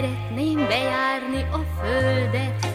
[0.00, 2.66] Szeretném bejárni a földet,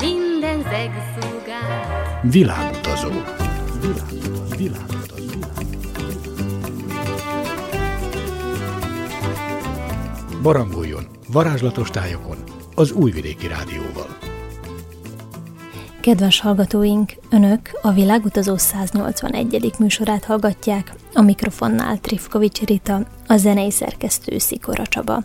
[0.00, 2.20] minden zegszúgát.
[2.22, 3.08] Világutazó.
[3.80, 4.56] Világutazó.
[4.56, 5.38] Világutazó.
[10.42, 12.36] Barangoljon varázslatos tájokon
[12.74, 14.18] az Újvidéki Rádióval.
[16.00, 19.72] Kedves hallgatóink, Önök a Világutazó 181.
[19.78, 25.22] műsorát hallgatják, a mikrofonnál Trifkovics Rita, a zenei szerkesztő Szikora Csaba.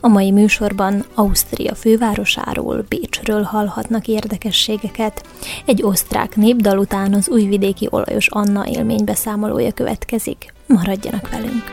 [0.00, 5.22] A mai műsorban Ausztria fővárosáról, Bécsről hallhatnak érdekességeket.
[5.64, 10.52] Egy osztrák népdal után az újvidéki olajos Anna élménybeszámolója következik.
[10.66, 11.64] Maradjanak velünk!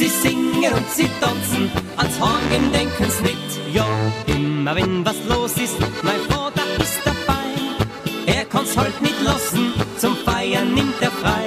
[0.00, 3.59] Sie singen und sie tanzen, als Horn denken's nicht.
[3.72, 3.86] Ja,
[4.26, 7.46] immer wenn was los ist, mein Vater ist dabei.
[8.26, 11.46] Er kann's halt nicht lassen, zum Feiern nimmt er frei.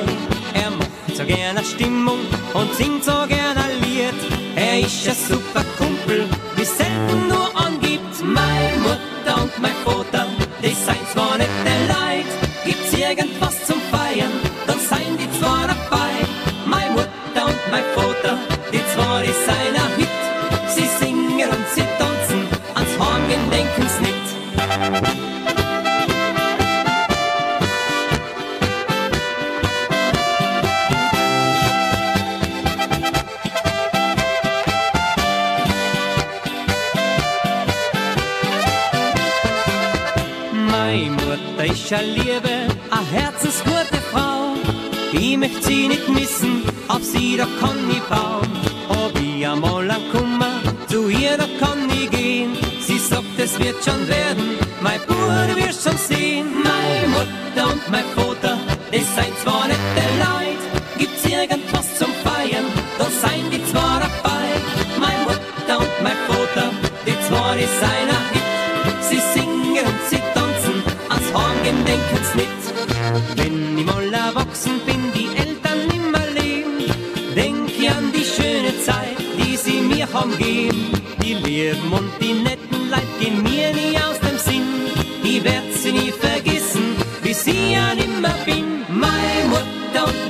[0.54, 2.20] Er macht so gerne Stimmung
[2.54, 4.16] und singt so gerne Lied.
[4.56, 6.26] Er ist ein super Kumpel,
[45.16, 48.50] Ich möchte sie nicht missen, auf sie da kann ich bauen.
[48.90, 52.58] Ob ich einmal ein Kummer, zu ihr da kann ich gehen.
[52.82, 56.48] Sie sagt, es wird schon werden, mein Bruder wird schon sehen.
[56.64, 58.58] Meine Mutter und mein Vater,
[58.92, 60.62] es seien zwar nette Leid,
[60.98, 62.66] gibt's irgendwas zum Feiern,
[62.98, 64.46] dann seien die zwar dabei.
[65.00, 66.72] Meine Mutter und mein Vater,
[67.06, 72.64] die zwar die seiner Hit, sie singen und sie tanzen, ans Horn denken's nicht.
[73.36, 74.93] Wenn ich mal erwachsen bin,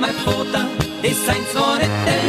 [0.00, 0.66] mein Vater,
[1.02, 2.23] die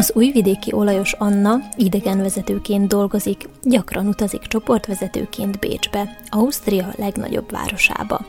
[0.00, 8.20] Az újvidéki olajos Anna idegenvezetőként dolgozik, gyakran utazik csoportvezetőként Bécsbe, Ausztria legnagyobb városába.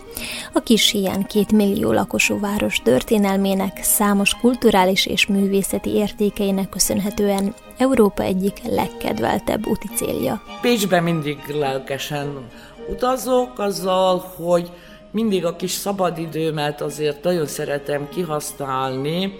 [0.53, 8.23] A kis ilyen két millió lakosú város történelmének, számos kulturális és művészeti értékeinek köszönhetően Európa
[8.23, 10.41] egyik legkedveltebb úti célja.
[10.61, 12.47] Pécsbe mindig lelkesen
[12.89, 14.71] utazok, azzal, hogy
[15.11, 19.39] mindig a kis szabadidőmet azért nagyon szeretem kihasználni,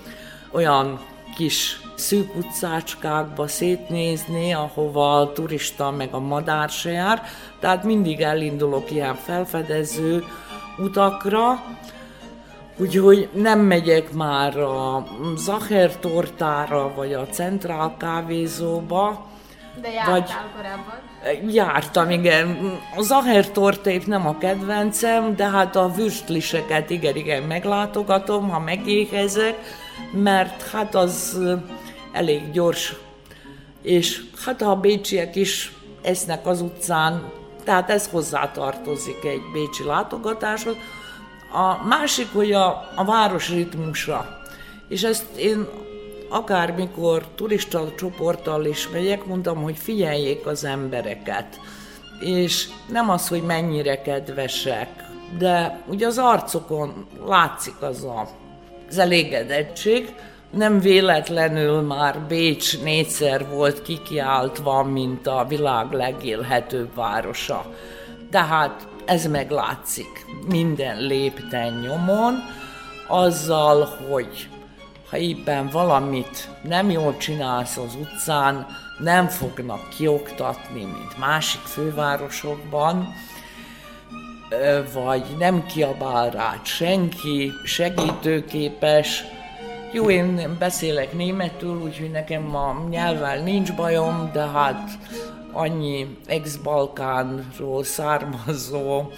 [0.51, 0.99] olyan
[1.41, 7.21] kis szűk utcácskákba szétnézni, ahova a turista meg a madár se jár,
[7.59, 10.23] tehát mindig elindulok ilyen felfedező
[10.77, 11.63] utakra,
[12.77, 15.03] Úgyhogy nem megyek már a
[15.35, 19.27] Zacher tortára, vagy a Centrál kávézóba.
[19.81, 21.51] De jártál Vagy- korábban?
[21.53, 22.77] Jártam, igen.
[22.97, 29.57] A Zacher tortép nem a kedvencem, de hát a vürstliseket igen, igen, meglátogatom, ha megéhezek,
[30.11, 31.39] mert hát az
[32.11, 32.95] elég gyors,
[33.81, 37.31] és hát a bécsiek is esznek az utcán,
[37.63, 40.75] tehát ez hozzátartozik egy bécsi látogatáshoz.
[41.53, 44.41] A másik, hogy a, a város ritmusa,
[44.87, 45.67] és ezt én
[46.29, 51.59] akármikor turista csoporttal is megyek, mondtam, hogy figyeljék az embereket.
[52.19, 54.89] És nem az, hogy mennyire kedvesek,
[55.37, 58.27] de ugye az arcokon látszik az a,
[58.91, 60.13] az elégedettség.
[60.49, 67.65] Nem véletlenül már Bécs négyszer volt kikiáltva, mint a világ legélhetőbb városa.
[68.31, 72.35] Tehát ez meglátszik minden lépten nyomon,
[73.07, 74.49] azzal, hogy
[75.09, 78.65] ha éppen valamit nem jól csinálsz az utcán,
[78.99, 83.13] nem fognak kioktatni, mint másik fővárosokban,
[84.93, 89.23] vagy nem kiabál rád senki, segítőképes.
[89.91, 94.89] Jó, én beszélek németül, úgyhogy nekem a nyelvvel nincs bajom, de hát
[95.51, 99.11] annyi ex-Balkánról származó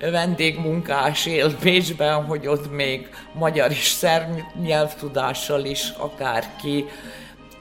[0.00, 6.84] vendégmunkás él Bécsben, hogy ott még magyar és szerb nyelvtudással is akárki.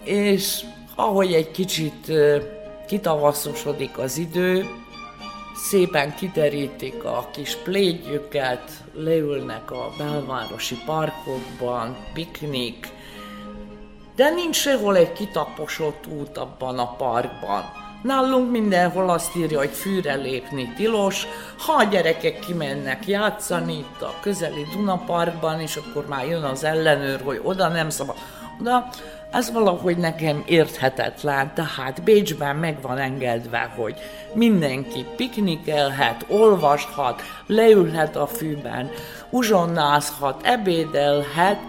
[0.04, 0.60] És
[0.96, 2.12] ahogy egy kicsit
[2.88, 4.66] kitavaszosodik az idő,
[5.56, 12.88] szépen kiterítik a kis plédjüket, leülnek a belvárosi parkokban, piknik,
[14.16, 17.64] de nincs sehol egy kitaposott út abban a parkban.
[18.04, 21.28] Nálunk mindenhol azt írja, hogy fűre lépni tilos,
[21.58, 27.22] ha a gyerekek kimennek játszani itt a közeli Dunaparkban, és akkor már jön az ellenőr,
[27.24, 28.16] hogy oda nem szabad.
[28.60, 28.90] Oda,
[29.34, 33.96] ez valahogy nekem érthetetlen, tehát Bécsben meg van engedve, hogy
[34.34, 38.90] mindenki piknikelhet, olvashat, leülhet a fűben,
[39.30, 41.60] uzsonnázhat, ebédelhet,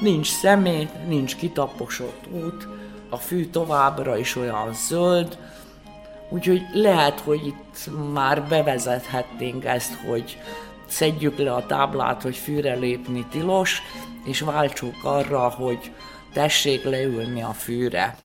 [0.00, 2.68] nincs szemét, nincs kitaposott út,
[3.10, 5.38] a fű továbbra is olyan zöld,
[6.28, 10.38] úgyhogy lehet, hogy itt már bevezethetnénk ezt, hogy
[10.86, 13.82] szedjük le a táblát, hogy fűre lépni tilos,
[14.24, 15.92] és váltsuk arra, hogy
[16.32, 18.16] tessék leülni a fűre.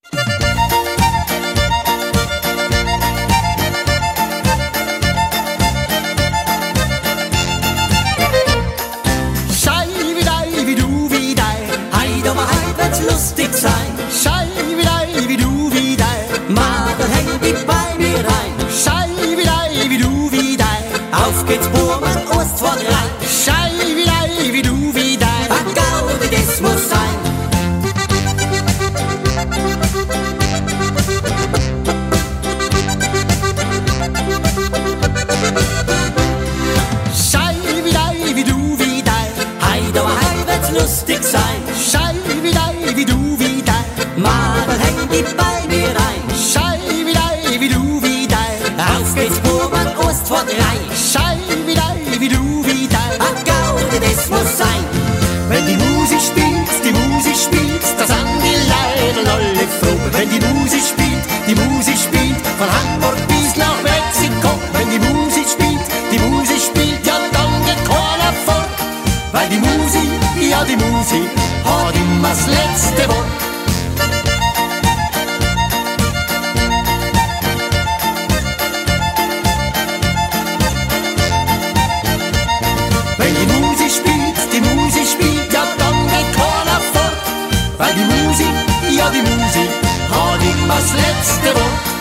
[90.67, 91.92] was letzte Wort.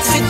[0.00, 0.21] Sexy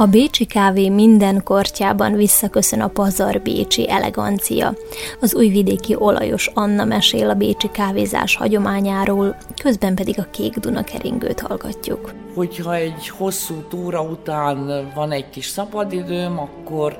[0.00, 4.74] A bécsi kávé minden kortyában visszaköszön a pazar bécsi elegancia.
[5.20, 11.40] Az újvidéki olajos Anna mesél a bécsi kávézás hagyományáról, közben pedig a Kék Duna keringőt
[11.40, 12.12] hallgatjuk.
[12.34, 16.98] Hogyha egy hosszú túra után van egy kis szabadidőm, akkor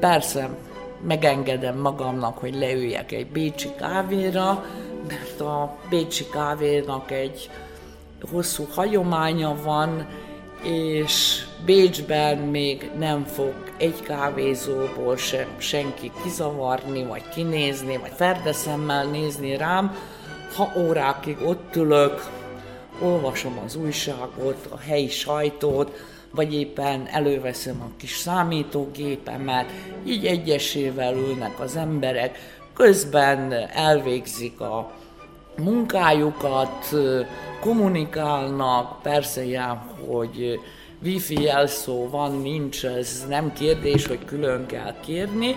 [0.00, 0.48] persze
[1.06, 4.64] megengedem magamnak, hogy leüljek egy bécsi kávéra,
[5.08, 7.50] mert a bécsi kávénak egy
[8.30, 10.06] hosszú hagyománya van,
[10.62, 19.56] és Bécsben még nem fog egy kávézóból sem senki kizavarni, vagy kinézni, vagy ferdeszemmel nézni
[19.56, 19.96] rám,
[20.56, 22.26] ha órákig ott ülök,
[23.00, 25.90] olvasom az újságot, a helyi sajtót,
[26.30, 29.66] vagy éppen előveszem a kis számítógépemet,
[30.06, 32.38] így egyesével ülnek az emberek,
[32.74, 34.92] közben elvégzik a
[35.56, 36.94] munkájukat,
[37.60, 40.60] kommunikálnak, persze ilyen, hogy
[41.02, 45.56] wifi jelszó van, nincs, ez nem kérdés, hogy külön kell kérni,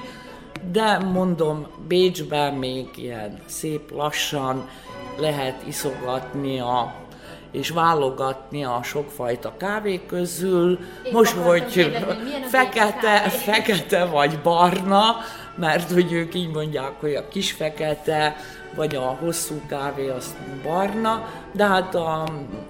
[0.72, 4.70] de mondom, Bécsben még ilyen szép lassan
[5.18, 7.04] lehet iszogatni a
[7.52, 10.80] és válogatni a sokfajta kávé közül.
[11.04, 15.16] Én Most, hogy kérdezni, fekete, fekete vagy barna,
[15.56, 18.36] mert hogy ők így mondják, hogy a kis fekete,
[18.76, 22.24] vagy a hosszú kávé az barna, de hát a,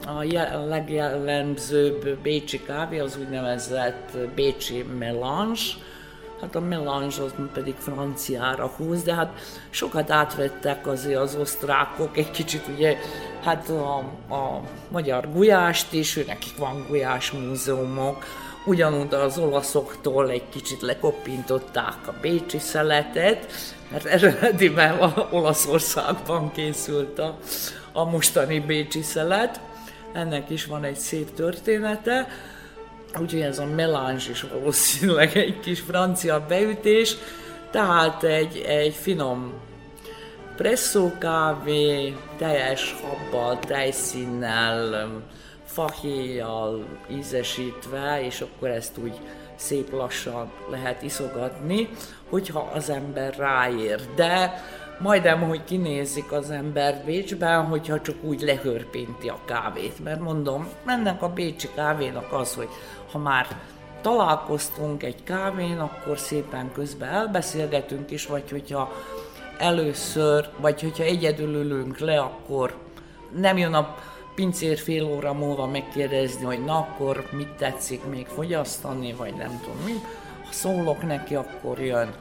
[0.08, 5.62] a, je- a legjellemzőbb bécsi kávé az úgynevezett bécsi melange,
[6.42, 12.32] Hát a melange az pedig franciára húz, de hát sokat átvettek azért az osztrákok, egy
[12.32, 12.98] kicsit ugye,
[13.44, 13.98] hát a,
[14.30, 18.26] a magyar gulyást is, nekik van gulyás múzeumok,
[18.66, 23.52] ugyanúgy az olaszoktól egy kicsit lekoppintották a bécsi szeletet,
[23.92, 27.38] mert eredetiben Olaszországban készült a,
[27.92, 29.60] a mostani bécsi szelet.
[30.14, 32.28] Ennek is van egy szép története.
[33.20, 37.16] Úgyhogy ez a melange is valószínűleg egy kis francia beütés,
[37.72, 39.54] tehát egy, egy finom
[40.56, 45.08] presszó kávé, teljes habbal, tejszínnel,
[45.76, 49.20] fahéjjal ízesítve, és akkor ezt úgy
[49.56, 51.90] szép lassan lehet iszogatni,
[52.30, 54.02] hogyha az ember ráér.
[54.16, 54.64] De
[55.00, 60.04] majdnem, hogy kinézik az ember Bécsben, hogyha csak úgy lehörpinti a kávét.
[60.04, 62.70] Mert mondom, ennek a bécsi kávénak az, hogy
[63.12, 63.48] ha már
[64.02, 68.92] találkoztunk egy kávén, akkor szépen közben elbeszélgetünk is, vagy hogyha
[69.58, 72.76] először, vagy hogyha egyedül ülünk le, akkor
[73.38, 73.96] nem jön a
[74.36, 79.82] pincér fél óra múlva megkérdezni, hogy na akkor mit tetszik még fogyasztani, vagy nem tudom
[79.86, 79.94] mi.
[80.46, 82.14] Ha szólok neki, akkor jön.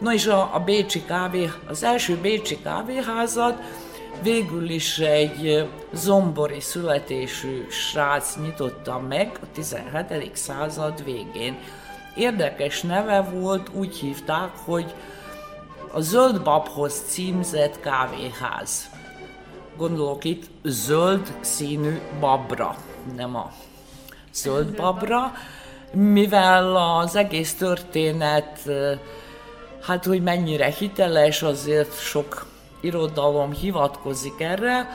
[0.00, 3.62] Na és a, a Bécsi kávé, az első Bécsi kávéházat
[4.22, 10.36] végül is egy zombori születésű srác nyitotta meg a 17.
[10.36, 11.58] század végén.
[12.16, 14.94] Érdekes neve volt, úgy hívták, hogy
[15.92, 18.89] a Zöld Babhoz címzett kávéház.
[19.76, 22.76] Gondolok itt zöld színű babra,
[23.16, 23.52] nem a
[24.32, 25.32] zöld babra,
[25.92, 28.70] mivel az egész történet,
[29.82, 32.46] hát hogy mennyire hiteles, azért sok
[32.80, 34.88] irodalom hivatkozik erre,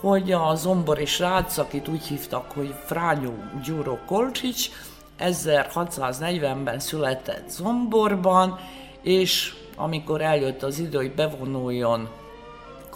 [0.00, 3.32] hogy a zombori srác, akit úgy hívtak, hogy Frányó
[3.64, 4.70] Gyuro Kolcsics,
[5.18, 8.58] 1640-ben született Zomborban,
[9.02, 12.08] és amikor eljött az idő, hogy bevonuljon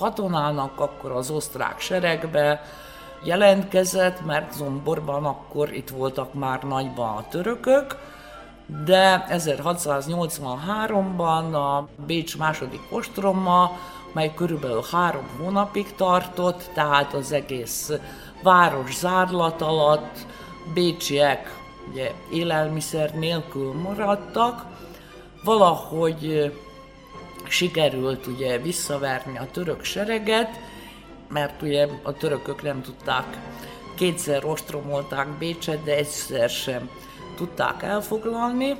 [0.00, 2.62] katonának, akkor az osztrák seregbe
[3.22, 7.96] jelentkezett, mert Zomborban akkor itt voltak már nagyban a törökök,
[8.84, 13.70] de 1683-ban a Bécs második ostroma,
[14.12, 17.92] mely körülbelül három hónapig tartott, tehát az egész
[18.42, 20.26] város zárlat alatt
[20.74, 21.58] bécsiek
[21.90, 24.66] ugye, élelmiszer nélkül maradtak,
[25.44, 26.52] valahogy
[27.50, 30.60] sikerült ugye visszaverni a török sereget,
[31.28, 33.24] mert ugye a törökök nem tudták,
[33.96, 36.90] kétszer ostromolták Bécset, de egyszer sem
[37.36, 38.76] tudták elfoglalni.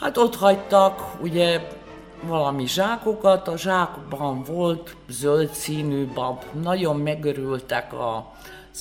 [0.00, 1.60] Hát ott hagytak ugye
[2.22, 6.42] valami zsákokat, a zsákban volt zöld színű bab.
[6.62, 8.32] Nagyon megörültek a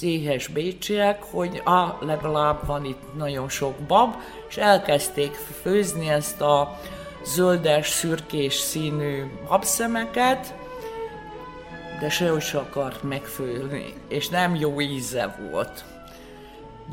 [0.02, 4.16] éhes bécsiek, hogy a, legalább van itt nagyon sok bab,
[4.50, 6.80] és elkezdték főzni ezt a
[7.26, 10.54] zöldes, szürkés színű babszemeket,
[12.00, 15.84] de sehogy se akart megfőzni, és nem jó íze volt.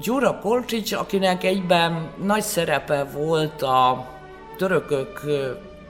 [0.00, 4.06] Gyura Kolcsics, akinek egyben nagy szerepe volt a
[4.56, 5.20] törökök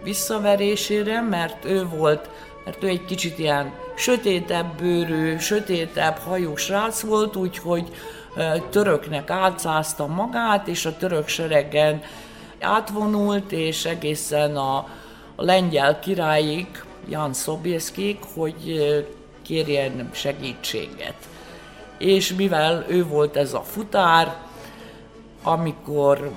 [0.02, 2.30] visszaverésére, mert ő volt,
[2.64, 7.90] mert ő egy kicsit ilyen sötétebb bőrű, sötétebb hajú srác volt, úgyhogy
[8.70, 12.02] töröknek álcázta magát, és a török seregen
[12.60, 14.76] átvonult, és egészen a,
[15.34, 18.78] a lengyel királyig, Jan Sobieskiig, hogy
[19.42, 21.14] kérjen segítséget.
[21.98, 24.36] És mivel ő volt ez a futár,
[25.42, 26.30] amikor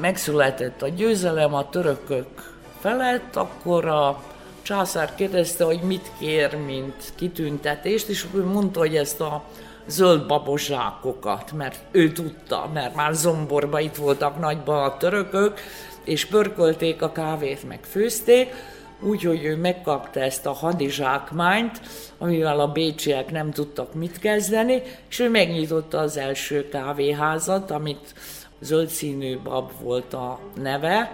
[0.00, 4.22] megszületett a győzelem a törökök felett, akkor a
[4.62, 9.42] császár kérdezte, hogy mit kér, mint kitüntetést, és ő mondta, hogy ezt a
[9.86, 15.60] zöld babozsákokat, mert ő tudta, mert már zomborba itt voltak nagyban a törökök,
[16.04, 18.54] és pörkölték a kávét, meg főzték,
[19.00, 21.80] úgyhogy ő megkapta ezt a hadizsákmányt,
[22.18, 28.14] amivel a bécsiek nem tudtak mit kezdeni, és ő megnyitotta az első kávéházat, amit
[28.60, 31.12] zöld színű bab volt a neve.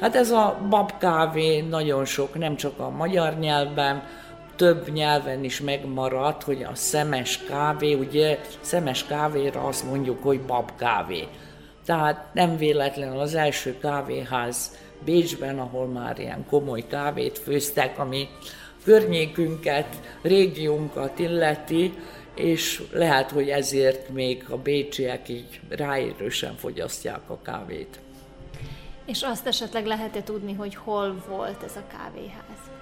[0.00, 4.02] Hát ez a babkávé nagyon sok, nem csak a magyar nyelvben,
[4.60, 11.28] több nyelven is megmaradt, hogy a szemes kávé, ugye szemes kávéra azt mondjuk, hogy babkávé.
[11.84, 18.28] Tehát nem véletlenül az első kávéház Bécsben, ahol már ilyen komoly kávét főztek, ami
[18.84, 21.94] környékünket, régiónkat illeti,
[22.34, 28.00] és lehet, hogy ezért még a bécsiek így ráérősen fogyasztják a kávét.
[29.06, 32.79] És azt esetleg lehet-e tudni, hogy hol volt ez a kávéház?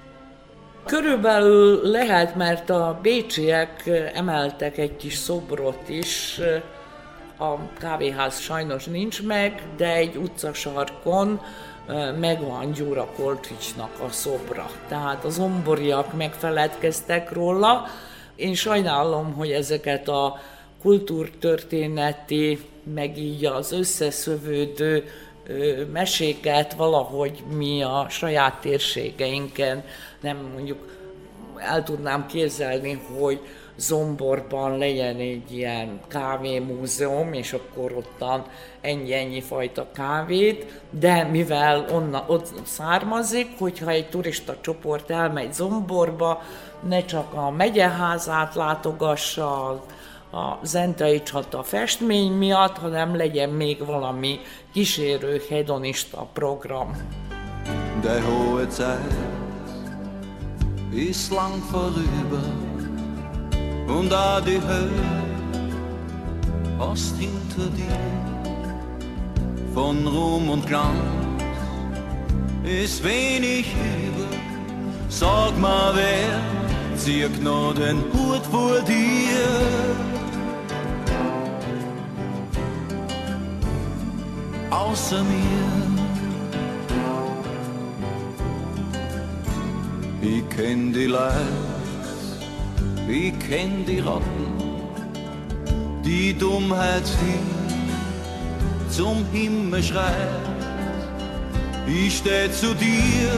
[0.89, 6.41] Körülbelül lehet, mert a bécsiek emeltek egy kis szobrot is,
[7.39, 11.41] a kávéház sajnos nincs meg, de egy utcasarkon
[12.21, 14.71] megvan Gyura Kolcsicsnak a szobra.
[14.89, 17.87] Tehát az omboriak megfeledkeztek róla.
[18.37, 20.41] Én sajnálom, hogy ezeket a
[20.83, 22.59] kultúrtörténeti,
[22.95, 25.05] meg így az összeszövődő
[25.93, 29.85] meséket valahogy mi a saját térségeinken
[30.21, 30.97] nem mondjuk
[31.57, 33.41] el tudnám képzelni, hogy
[33.77, 38.45] Zomborban legyen egy ilyen kávémúzeum, és akkor ottan
[38.81, 46.43] ennyi-ennyi fajta kávét, de mivel onna, ott származik, hogyha egy turista csoport elmegy Zomborba,
[46.89, 49.83] ne csak a megyeházát látogassa,
[50.31, 54.41] a Zentai csata festmény miatt, hanem legyen még valami
[54.73, 56.97] kísérő hedonista program.
[58.01, 59.15] De hohe Zeit
[60.93, 62.43] ist lang vorüber
[63.89, 65.27] und da die Höhe
[66.79, 67.99] hast hinter dir.
[69.75, 70.99] Von Ruhm und Glanz
[72.63, 73.67] ist wenig
[74.07, 74.29] über.
[75.09, 76.41] Sag mal, wer
[76.97, 79.78] zieht noch den Hut vor dir?
[84.71, 85.73] Außer mir.
[90.21, 91.79] Ich kenn die Leute
[93.09, 94.53] ich kenn die Ratten,
[96.05, 100.13] die Dummheit, die zum Himmel schreit.
[101.87, 103.31] Ich steh zu dir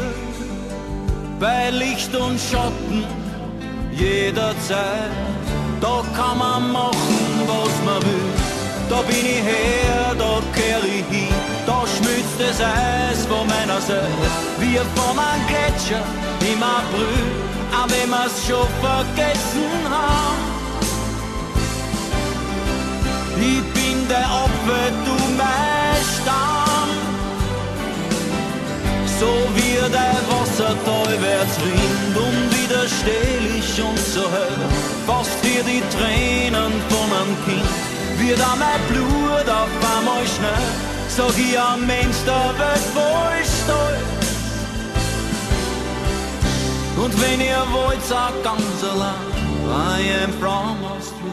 [1.39, 3.05] bei Licht und Schatten
[3.93, 5.13] jederzeit.
[5.81, 8.40] Da kann man machen, was man will.
[8.91, 11.35] Da bin ich her, da kehr ich hin.
[11.67, 14.27] Da schmilzt das Eis von meiner Seite,
[14.59, 16.03] wie von einem Gletscher
[16.53, 20.51] im April auch wenn wir's schon vergessen haben.
[23.41, 26.91] Ich bin der Opfer, du mein Stamm.
[29.19, 34.61] So wie der Wasserteufels rinnt, unwiderstehlich und so hell,
[35.07, 37.90] fast dir die Tränen von einem Kind,
[38.21, 40.69] wird auch mein Blut auf einmal schnell,
[41.09, 43.09] sag ich am Mensch der Welt, wo
[43.41, 44.11] ich stolz.
[47.03, 49.31] Und wenn ihr wollt, sagt ganz allein,
[49.67, 51.31] I am from Austria.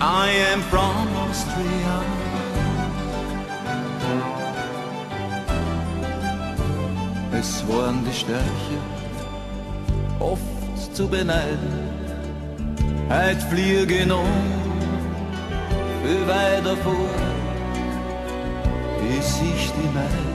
[0.00, 1.96] I am from Austria.
[7.32, 8.78] Es waren die Stärke
[10.20, 11.93] oft zu beneiden.
[13.14, 14.26] Heut fliege noch
[16.02, 17.14] viel weiter vor,
[19.00, 20.34] bis ich die Meid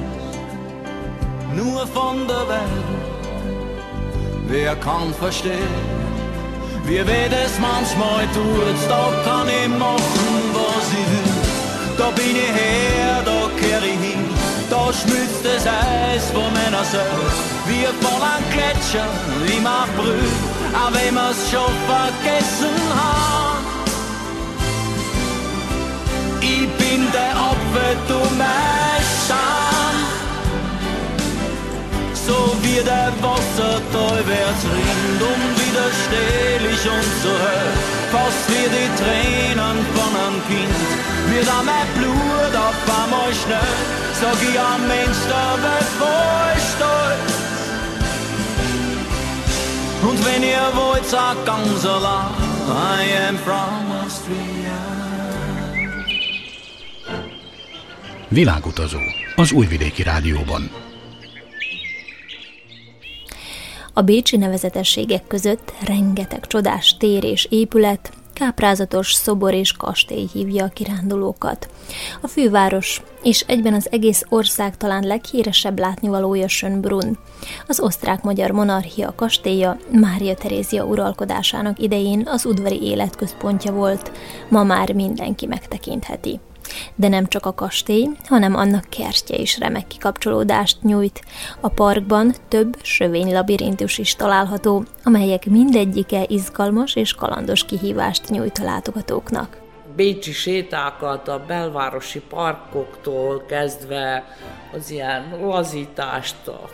[1.58, 2.88] nur von der Welt.
[4.48, 5.76] Wer kann verstehen,
[6.86, 11.34] wie weh das manchmal tut, da kann ich machen, was ich will.
[11.98, 14.24] Da bin ich her, da kehr ich hin,
[14.70, 17.28] da schmilzt das Eis von meiner Seele,
[17.68, 19.10] wie von einem Gletscher
[19.58, 20.24] im April,
[20.74, 23.64] auch wenn wir's schon vergessen hat.
[26.42, 29.70] Ich bin der Apfel, du mein Scham
[32.30, 37.72] so wie der Wasserteufels rinnt, unwiderstehlich und so hell,
[38.12, 40.82] fast wie die Tränen von einem Kind,
[41.32, 43.76] wird auch mein Blut auf einmal schnell,
[44.22, 45.22] sag ich am Mensch
[45.66, 46.14] Welt, wo
[46.56, 47.29] ich stolz.
[50.02, 52.32] Und wenn ihr wollt, sagt ganz allein,
[52.68, 55.00] I am from Austria.
[58.28, 59.00] Világutazó
[59.36, 60.72] az Újvidéki Rádióban.
[63.94, 70.68] A bécsi nevezetességek között rengeteg csodás tér és épület, káprázatos szobor és kastély hívja a
[70.68, 71.70] kirándulókat.
[72.22, 77.18] A főváros és egyben az egész ország talán leghíresebb látnivalója Schönbrunn.
[77.68, 84.12] Az osztrák-magyar monarchia kastélya Mária Terézia uralkodásának idején az udvari életközpontja volt,
[84.50, 86.40] ma már mindenki megtekintheti.
[86.96, 91.22] De nem csak a kastély, hanem annak kertje is remek kikapcsolódást nyújt.
[91.60, 98.64] A parkban több sövény labirintus is található, amelyek mindegyike izgalmas és kalandos kihívást nyújt a
[98.64, 99.58] látogatóknak.
[99.96, 104.24] bécsi sétákat a belvárosi parkoktól kezdve
[104.74, 106.70] az ilyen lazítást, a,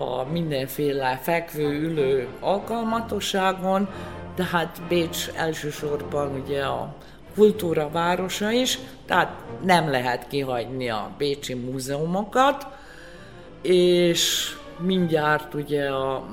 [0.00, 3.88] a mindenféle fekvő-ülő alkalmatosságon,
[4.36, 6.94] de hát Bécs elsősorban ugye a
[7.34, 12.66] kultúra városa is, tehát nem lehet kihagyni a bécsi múzeumokat,
[13.62, 16.24] és mindjárt ugye a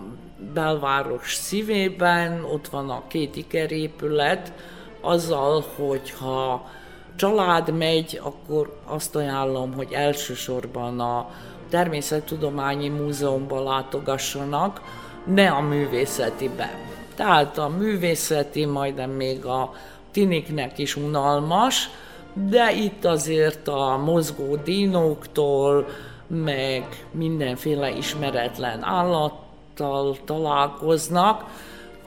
[0.53, 4.53] belváros szívében, ott van a két ikerépület,
[5.01, 6.69] azzal, hogyha
[7.15, 11.29] család megy, akkor azt ajánlom, hogy elsősorban a
[11.69, 14.81] Természettudományi Múzeumban látogassanak,
[15.25, 16.69] ne a művészetibe.
[17.15, 19.73] Tehát a művészeti majdnem még a
[20.19, 21.89] tiniknek is unalmas,
[22.34, 25.88] de itt azért a mozgó dinóktól,
[26.27, 31.45] meg mindenféle ismeretlen állattal találkoznak.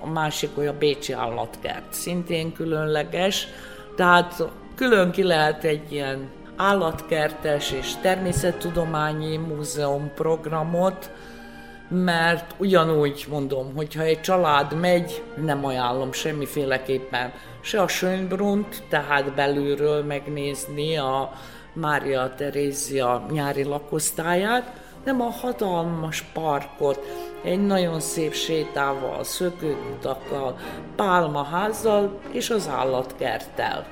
[0.01, 3.49] A másik olyan Bécsi állatkert, szintén különleges,
[3.97, 4.45] tehát
[4.75, 11.11] külön ki lehet egy ilyen állatkertes és természettudományi múzeum programot,
[11.93, 17.33] mert ugyanúgy mondom, hogyha egy család megy, nem ajánlom semmiféleképpen.
[17.61, 21.33] Se a Schönbrunt, tehát belülről megnézni a
[21.73, 24.73] Mária Terézia nyári lakosztályát,
[25.05, 27.01] nem a hatalmas parkot,
[27.43, 30.59] egy nagyon szép sétával, szökőkutakkal,
[30.97, 33.87] pálmaházzal és az állatkerttel.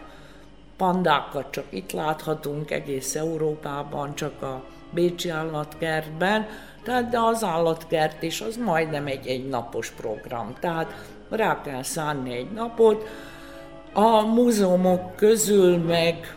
[0.76, 6.46] Pandákat csak itt láthatunk egész Európában, csak a Bécsi állatkertben,
[6.82, 10.92] tehát de az állatkert is az majdnem egy egy napos program, tehát
[11.28, 13.08] rá kell szánni egy napot.
[13.92, 16.34] A múzeumok közül meg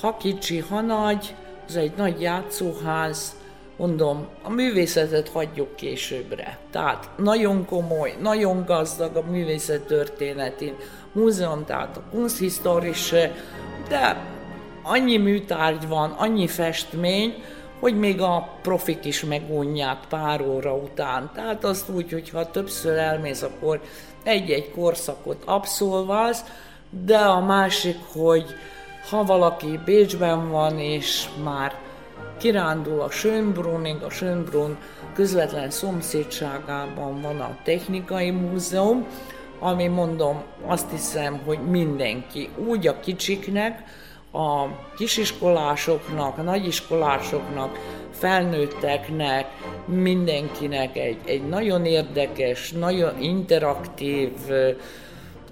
[0.00, 1.34] ha kicsi, ha nagy,
[1.68, 3.36] az egy nagy játszóház,
[3.76, 6.58] mondom, a művészetet hagyjuk későbbre.
[6.70, 10.74] Tehát nagyon komoly, nagyon gazdag a művészet történetén
[11.12, 13.32] múzeum, tehát a Kunsthistorische,
[13.88, 14.16] de
[14.82, 17.42] annyi műtárgy van, annyi festmény,
[17.80, 21.30] hogy még a profik is megunják pár óra után.
[21.34, 23.80] Tehát azt úgy, hogy ha többször elmész, akkor
[24.22, 26.44] egy-egy korszakot abszolválsz,
[27.04, 28.44] de a másik, hogy
[29.10, 31.74] ha valaki Bécsben van, és már
[32.38, 34.72] kirándul a Schönbrunnig, a Schönbrunn
[35.14, 39.06] közvetlen szomszédságában van a Technikai Múzeum,
[39.58, 43.84] ami mondom, azt hiszem, hogy mindenki, úgy a kicsiknek,
[44.36, 47.78] a kisiskolásoknak, nagyiskolásoknak,
[48.10, 49.46] felnőtteknek,
[49.84, 54.32] mindenkinek egy, egy nagyon érdekes, nagyon interaktív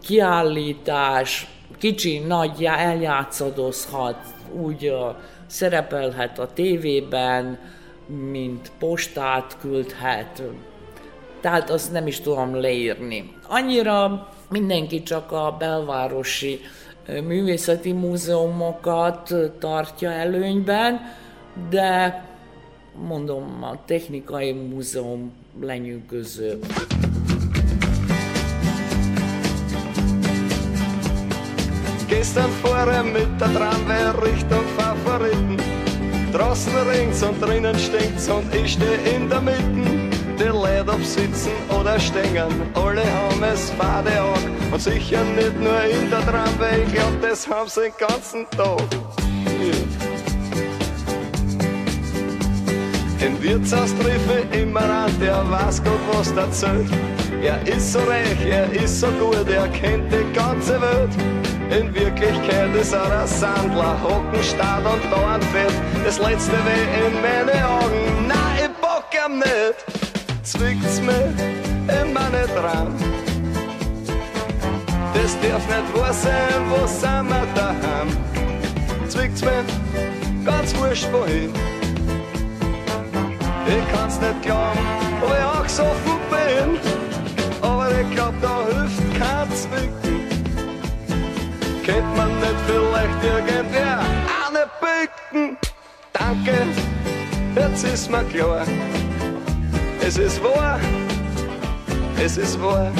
[0.03, 1.47] kiállítás,
[1.79, 4.19] kicsi, nagy eljátszadozhat,
[4.53, 4.93] úgy
[5.47, 7.59] szerepelhet a tévében,
[8.31, 10.43] mint postát küldhet.
[11.41, 13.33] Tehát azt nem is tudom leírni.
[13.49, 16.61] Annyira mindenki csak a belvárosi
[17.07, 21.01] művészeti múzeumokat tartja előnyben,
[21.71, 22.25] de
[23.09, 26.59] mondom, a technikai múzeum lenyűgöző.
[32.09, 35.57] Gestern fuhren mit der Tramway Richtung Favoriten.
[36.33, 40.04] Draußen regt's und drinnen stinkt's und ich steh in der Mitte.
[40.39, 44.73] Die Leute ob sitzen oder stehen, alle haben es fade auch.
[44.73, 48.83] Und sicher nicht nur in der Tramway, ich glaub, das haben sie den ganzen Tag.
[53.21, 56.91] Im Wirtshaus treffe immer an, der weiß Gott, was erzählt.
[57.41, 61.11] Er ist so reich, er ist so gut, er kennt die ganze Welt.
[61.71, 65.73] In Wirklichkeit ist er ein Sandler, Hockenstart und Dornfett.
[66.05, 70.04] Das letzte weh in meine Augen, nein, ich bock ihm nicht.
[70.45, 71.33] Zwickt's mir
[71.89, 72.95] in meine dran.
[75.15, 78.09] Das darf nicht wahr sein, wo sind wir daheim?
[79.09, 79.65] Zwickt's mir
[80.45, 81.51] ganz wurscht wohin.
[83.67, 84.79] Ich kann's nicht glauben,
[85.21, 85.85] wo ich auch so
[86.29, 86.79] bin.
[87.63, 90.21] Aber ich glaub, da hilft kein Zwicken.
[91.85, 94.01] Kennt man nicht vielleicht irgendwer
[94.47, 95.57] eine Bücken?
[96.13, 96.67] Danke,
[97.57, 98.67] jetzt ist mir klar.
[100.07, 100.81] Es ist wahr,
[102.19, 102.93] es ist wahr.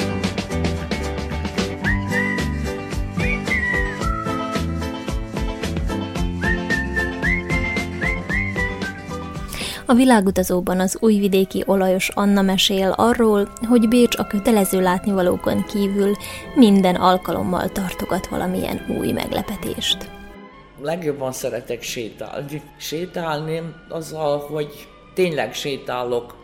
[9.85, 16.15] A világutazóban az újvidéki olajos Anna mesél arról, hogy Bécs a kötelező látnivalókon kívül
[16.55, 20.09] minden alkalommal tartogat valamilyen új meglepetést.
[20.81, 22.61] Legjobban szeretek sétálni.
[22.77, 26.43] Sétálni azzal, hogy tényleg sétálok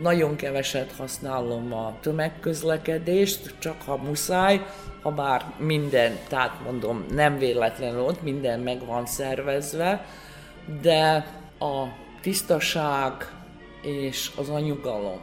[0.00, 4.66] Nagyon keveset használom a tömegközlekedést, csak ha muszáj,
[5.02, 10.06] ha bár minden, tehát mondom, nem véletlenül ott minden meg van szervezve,
[10.82, 11.26] de
[11.58, 11.84] a
[12.20, 13.12] tisztaság
[13.82, 15.20] és az a nyugalom.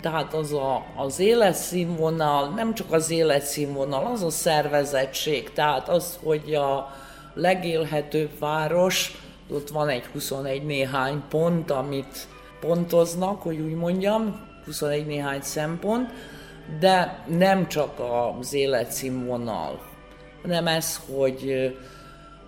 [0.00, 6.54] Tehát az a, az életszínvonal, nem csak az életszínvonal, az a szervezettség, tehát az, hogy
[6.54, 6.94] a
[7.34, 12.28] legélhetőbb város, ott van egy 21 néhány pont, amit
[12.60, 16.10] pontoznak, hogy úgy mondjam, 21 néhány szempont,
[16.78, 18.00] de nem csak
[18.38, 19.80] az életszínvonal,
[20.42, 21.72] hanem ez, hogy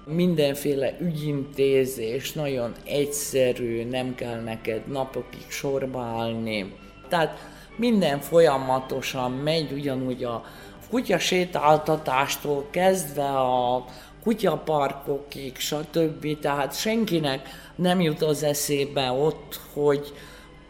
[0.06, 6.74] mindenféle ügyintézés, nagyon egyszerű, nem kell neked napokig sorba állni.
[7.08, 7.38] Tehát
[7.76, 10.44] minden folyamatosan megy, ugyanúgy a
[10.90, 13.84] kutya sétáltatástól kezdve a
[14.22, 16.38] kutyaparkokig, stb.
[16.40, 20.12] Tehát senkinek nem jut az eszébe ott, hogy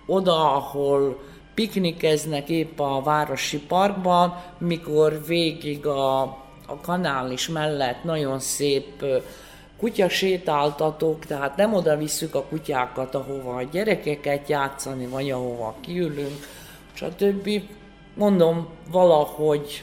[0.06, 1.22] oda, ahol
[1.54, 6.20] piknikeznek épp a városi parkban, mikor végig a,
[6.66, 9.04] a kanális mellett nagyon szép
[9.78, 16.48] kutyasétáltatók, tehát nem oda visszük a kutyákat, ahova a gyerekeket játszani, vagy ahova kiülünk,
[16.92, 17.50] stb.
[18.14, 19.82] Mondom, valahogy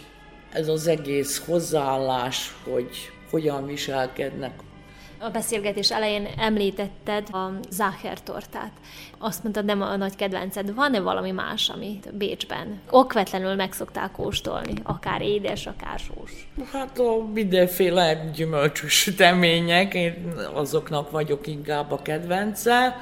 [0.52, 4.52] ez az egész hozzáállás, hogy hogyan viselkednek
[5.22, 8.72] a beszélgetés elején említetted a Zácher tortát.
[9.18, 10.76] Azt mondtad, nem a nagy kedvenced.
[10.76, 14.74] Van-e valami más, amit Bécsben okvetlenül megszoktál kóstolni?
[14.84, 16.48] Akár édes, akár sós?
[16.72, 22.96] Hát a mindenféle gyümölcsös sütemények, én azoknak vagyok inkább a kedvence.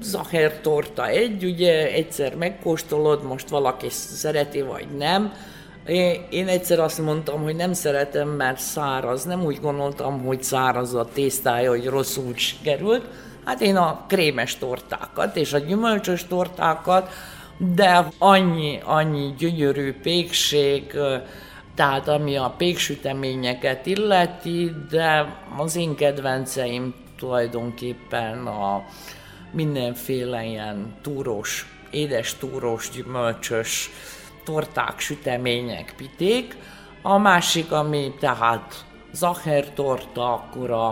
[0.00, 5.32] Zacher torta egy, ugye egyszer megkóstolod, most valaki szereti vagy nem
[5.86, 9.24] én, én egyszer azt mondtam, hogy nem szeretem, mert száraz.
[9.24, 13.04] Nem úgy gondoltam, hogy száraz a tésztája, hogy rosszul sikerült.
[13.44, 17.10] Hát én a krémes tortákat és a gyümölcsös tortákat,
[17.74, 20.94] de annyi, annyi gyönyörű pékség,
[21.74, 28.84] tehát ami a péksüteményeket illeti, de az én kedvenceim tulajdonképpen a
[29.50, 33.90] mindenféle ilyen túrós, édes túrós, gyümölcsös,
[34.44, 36.56] torták, sütemények, piték.
[37.02, 40.86] A másik, ami tehát Zacher torta, akkor a,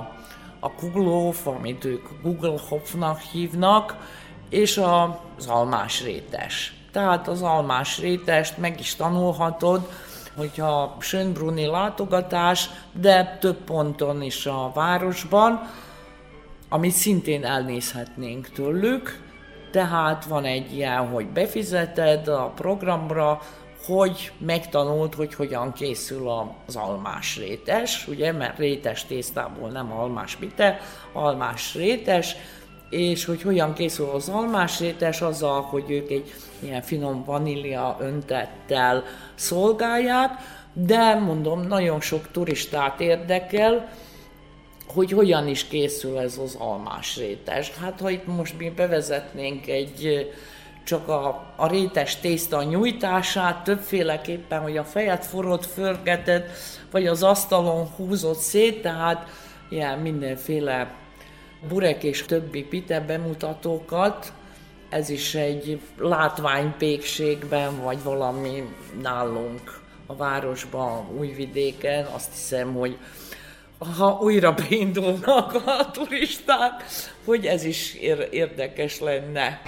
[0.61, 3.97] a Kuglóf, amit ők Google Hopfnak hívnak,
[4.49, 6.75] és a, az almás rétes.
[6.93, 9.89] Tehát az almás rétest meg is tanulhatod,
[10.37, 15.71] hogyha Schönbrunni látogatás, de több ponton is a városban,
[16.69, 19.30] amit szintén elnézhetnénk tőlük,
[19.71, 23.41] tehát van egy ilyen, hogy befizeted a programra,
[23.87, 26.29] hogy megtanult, hogy hogyan készül
[26.67, 30.81] az almás rétes, ugye, mert rétes tésztából nem almás bite,
[31.13, 32.37] almás rétes,
[32.91, 39.05] és hogy hogyan készül az almás rétes azzal, hogy ők egy ilyen finom vanília öntettel
[39.35, 40.31] szolgálják,
[40.73, 43.89] de mondom, nagyon sok turistát érdekel,
[44.95, 47.71] hogy hogyan is készül ez az almás rétes.
[47.71, 50.31] Hát ha itt most mi bevezetnénk egy
[50.85, 56.51] csak a, a rétes tészta nyújtását, többféleképpen, hogy a fejet forrott, förgeted,
[56.91, 59.29] vagy az asztalon húzott szét, tehát
[59.69, 60.95] ilyen mindenféle
[61.69, 64.33] burek és többi pite bemutatókat,
[64.89, 72.97] ez is egy látványpékségben, vagy valami nálunk a városban, Újvidéken, azt hiszem, hogy
[73.81, 76.85] ha újra beindulnak a turisták,
[77.25, 77.95] hogy ez is
[78.31, 79.61] érdekes lenne.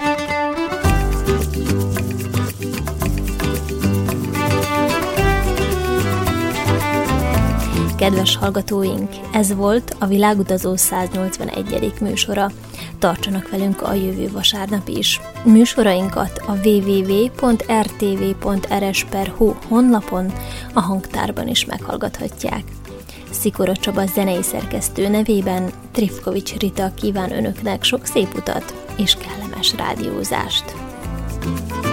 [7.97, 11.93] Kedves hallgatóink, ez volt a Világutazó 181.
[12.01, 12.51] műsora.
[12.99, 15.21] Tartsanak velünk a jövő vasárnap is.
[15.45, 17.45] Műsorainkat a www.rtv.rs.hu
[19.69, 20.33] honlapon,
[20.73, 22.63] a hangtárban is meghallgathatják.
[23.33, 30.65] Szikora Csaba zenei szerkesztő nevében Trifkovics Rita kíván önöknek sok szép utat és kellemes rádiózást.
[31.41, 31.92] thank you